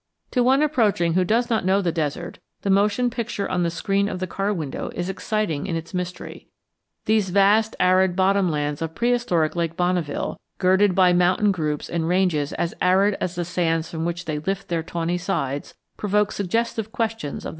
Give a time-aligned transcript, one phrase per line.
[0.31, 4.09] To one approaching who does not know the desert, the motion picture on the screen
[4.09, 6.47] of the car window is exciting in its mystery.
[7.05, 12.73] These vast arid bottomlands of prehistoric Lake Bonneville, girded by mountain groups and ranges as
[12.81, 17.49] arid as the sands from which they lift their tawny sides, provoke suggestive questions of
[17.49, 17.49] the past.